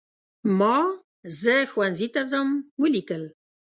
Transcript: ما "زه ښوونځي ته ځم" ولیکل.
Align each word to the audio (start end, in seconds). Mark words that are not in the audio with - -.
ما 0.59 0.77
"زه 1.41 1.55
ښوونځي 1.71 2.07
ته 2.13 2.21
ځم" 2.31 2.49
ولیکل. 2.81 3.23